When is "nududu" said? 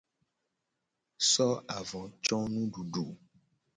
2.53-3.05